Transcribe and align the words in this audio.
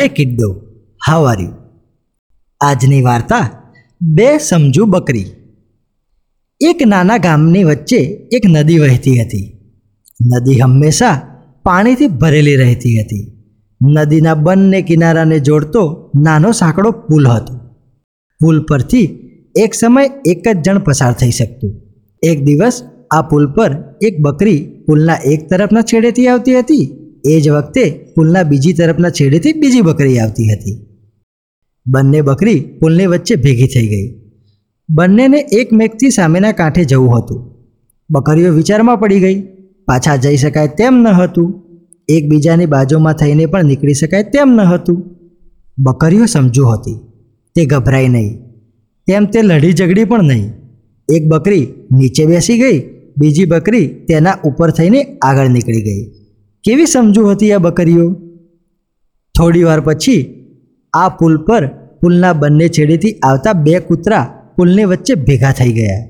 હે 0.00 0.08
kiddo. 0.08 0.62
How 1.06 1.26
are 1.26 1.40
you 1.40 1.48
આજની 2.60 3.00
વાર્તા, 3.00 3.50
બે 4.02 4.38
સમજુ 4.38 4.84
બકરી. 4.84 5.26
એક 6.60 6.86
નાના 6.86 7.16
ગામની 7.16 7.64
વચ્ચે 7.64 7.96
એક 8.32 8.42
નદી 8.46 8.78
વહેતી 8.78 9.22
હતી. 9.22 9.56
નદી 10.26 10.60
હંમેશા 10.60 11.20
પાણીથી 11.62 12.06
ભરેલી 12.06 12.56
રહેતી 12.56 13.00
હતી. 13.00 13.32
નદીના 13.82 14.34
બંને 14.34 14.82
કિનારાને 14.82 15.38
જોડતો 15.40 16.10
નાનો 16.16 16.52
સાંકડો 16.52 16.90
પુલ 16.90 17.26
હતો. 17.26 17.58
પુલ 18.40 18.66
પરથી 18.66 19.04
એક 19.56 19.74
સમય 19.74 20.10
એક 20.26 20.48
જ 20.48 20.62
જણ 20.62 20.78
પસાર 20.78 21.12
થઈ 21.12 21.30
શકતું. 21.30 21.80
એક 22.22 22.44
દિવસ 22.44 22.82
આ 23.10 23.22
પુલ 23.22 23.52
પર 23.52 23.76
એક 24.02 24.20
બકરી 24.20 24.84
પુલના 24.86 25.14
એક 25.14 25.48
તરફના 25.48 25.82
છેડેથી 25.82 26.28
આવતી 26.28 26.58
હતી. 26.58 26.96
એ 27.24 27.40
જ 27.40 27.48
વખતે 27.48 27.84
પુલના 28.16 28.42
બીજી 28.42 28.72
તરફના 28.72 29.10
છેડેથી 29.10 29.52
બીજી 29.52 29.80
બકરી 29.80 30.18
આવતી 30.18 30.48
હતી. 30.52 30.76
બંને 31.86 32.20
બકરી 32.20 32.60
પુલની 32.60 33.06
વચ્ચે 33.06 33.34
ભેગી 33.36 33.66
થઈ 33.66 33.86
ગઈ. 33.86 34.08
બંનેને 34.90 35.38
એક 35.38 35.72
મેઘથી 35.72 36.10
સામેના 36.10 36.52
કાંઠે 36.52 36.84
જવું 36.84 37.18
હતું. 37.18 37.54
બકરીઓ 38.10 38.52
વિચારમાં 38.52 39.00
પડી 39.00 39.20
ગઈ, 39.20 39.42
પાછા 39.84 40.16
જઈ 40.16 40.36
શકાય 40.36 40.68
તેમ 40.68 40.94
ન 40.94 41.06
હતું. 41.06 41.62
એકબીજાની 42.08 42.66
બાજુમાં 42.66 43.14
થઈને 43.14 43.46
પણ 43.46 43.64
નીકળી 43.64 43.94
શકાય 43.94 44.22
તેમ 44.22 44.48
ન 44.56 44.60
હતું. 44.60 45.16
બકરીઓ 45.78 46.26
સમજુ 46.26 46.64
હતી, 46.64 46.98
તે 47.54 47.64
ગભરાઈ 47.64 48.08
નહીં. 48.08 48.38
તેમ 49.06 49.24
તે 49.24 49.42
લડી 49.42 49.72
ઝઘડી 49.72 50.04
પણ 50.04 50.24
નહીં. 50.24 50.52
એક 51.08 51.28
બકરી 51.28 51.66
નીચે 51.92 52.26
બેસી 52.26 52.58
ગઈ, 52.58 52.78
બીજી 53.18 53.44
બકરી 53.44 53.86
તેના 53.86 54.38
ઉપર 54.44 54.70
થઈને 54.70 55.04
આગળ 55.22 55.48
નીકળી 55.48 55.82
ગઈ. 55.82 56.19
કેવી 56.64 56.86
સમજુ 56.86 57.26
હતી 57.26 57.52
આ 57.52 57.58
બકરીઓ? 57.58 58.12
થોડીવાર 59.38 59.80
પછી 59.80 60.46
આ 60.92 61.08
પુલ 61.08 61.44
પર 61.44 61.66
પુલના 62.00 62.32
બંને 62.32 62.68
છેડેથી 62.68 63.12
આવતા 63.12 63.52
બે 63.52 63.78
કૂતરા 63.78 64.52
પુલની 64.56 64.84
વચ્ચે 64.84 65.14
ભેગા 65.14 65.52
થઈ 65.52 65.72
ગયા. 65.72 66.06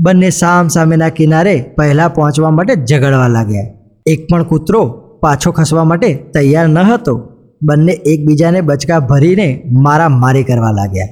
બંને 0.00 0.30
સામ 0.30 0.68
સામેના 0.68 1.08
કિનારે 1.08 1.74
પહેલાં 1.76 2.14
પહોંચવા 2.14 2.50
માટે 2.50 2.74
ઝઘડવા 2.74 3.28
લાગ્યા. 3.28 3.66
એક 4.06 4.26
પણ 4.30 4.42
કૂતરો 4.42 4.86
પાછો 5.20 5.52
ખસવા 5.52 5.84
માટે 5.84 6.14
તૈયાર 6.14 6.68
ન 6.68 6.78
હતો. 6.78 7.28
બંને 7.62 7.92
એકબીજાને 7.92 8.60
બચકા 8.60 9.00
ભરીને 9.00 9.62
મારામારી 9.72 10.42
કરવા 10.42 10.70
લાગ્યા. 10.70 11.06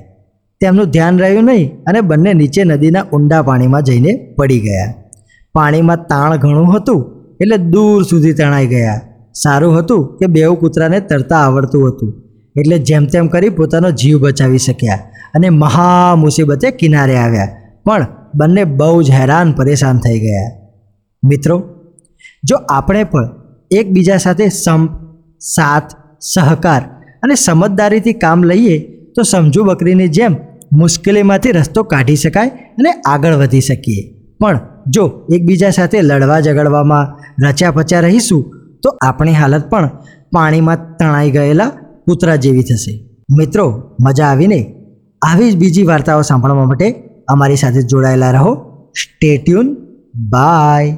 તેમનું 0.61 0.87
ધ્યાન 0.87 1.19
રહ્યું 1.19 1.45
નહીં 1.45 1.83
અને 1.85 2.01
બંને 2.01 2.35
નીચે 2.35 2.65
નદીના 2.65 3.03
ઊંડા 3.03 3.43
પાણીમાં 3.43 3.83
જઈને 3.83 4.35
પડી 4.39 4.61
ગયા. 4.61 4.95
પાણીમાં 5.55 5.97
તાણ 5.97 6.37
ઘણું 6.37 6.77
હતું 6.77 7.20
એટલે 7.41 7.57
દૂર 7.57 8.03
સુધી 8.03 8.33
તણાઈ 8.33 8.67
ગયા. 8.67 9.01
સારું 9.35 9.79
હતું 9.79 10.17
કે 10.19 10.27
બેઉ 10.27 10.55
કૂતરાને 10.55 11.01
તરતા 11.01 11.39
આવડતું 11.39 11.89
હતું. 11.89 12.13
એટલે 12.57 12.79
જેમ 12.79 13.07
તેમ 13.07 13.27
કરી 13.27 13.49
પોતાનો 13.49 13.91
જીવ 13.91 14.19
બચાવી 14.19 14.59
શક્યા 14.59 14.99
અને 15.35 15.49
મહા 15.51 16.17
મુસીબતે 16.17 16.71
કિનારે 16.71 17.17
આવ્યા. 17.17 17.49
પણ 17.85 18.07
બંને 18.35 18.65
બહુ 18.65 19.03
જ 19.03 19.11
હેરાન 19.11 19.53
પરેશાન 19.53 19.99
થઈ 19.99 20.21
ગયા. 20.21 20.51
મિત્રો, 21.25 21.63
જો 22.45 22.57
આપણે 22.57 23.05
પણ 23.05 23.29
એકબીજા 23.71 24.17
સાથે 24.17 24.49
સંપ 24.49 24.91
સાથ, 25.41 25.91
સહકાર 26.21 26.83
અને 27.23 27.35
સમજદારીથી 27.35 28.13
કામ 28.13 28.45
લઈએ, 28.45 28.79
તો 29.15 29.23
સમજુ 29.23 29.65
બકરીની 29.65 30.09
જેમ 30.09 30.37
મુશ્કેલીમાંથી 30.73 31.51
રસ્તો 31.51 31.83
કાઢી 31.83 32.17
શકાય 32.17 32.49
અને 32.49 32.91
આગળ 33.07 33.35
વધી 33.35 33.61
શકીએ. 33.61 34.20
પણ 34.41 34.59
જો 34.87 35.05
એકબીજા 35.35 35.71
સાથે 35.71 36.03
લડવા 36.03 36.41
ઝઘડવામાં 36.41 37.07
રચ્યા 37.49 37.71
પચ્યા 37.71 38.01
રહીશું, 38.01 38.43
તો 38.83 38.89
આપણી 39.03 39.33
હાલત 39.33 39.71
પણ 39.71 39.89
પાણીમાં 40.33 40.97
તણાઈ 40.97 41.31
ગયેલા 41.31 41.71
કૂતરા 42.07 42.37
જેવી 42.37 42.63
થશે. 42.63 42.93
મિત્રો, 43.39 43.67
મજા 44.05 44.27
આવીને 44.27 44.61
આવી 45.23 45.53
જ 45.53 45.57
બીજી 45.57 45.85
વાર્તાઓ 45.85 46.23
સાંભળવા 46.23 46.65
માટે 46.65 46.89
અમારી 47.29 47.57
સાથે 47.57 47.83
જોડાયેલા 47.83 48.31
રહો. 48.31 48.53
Stay tuned 49.03 49.77
by 50.31 50.97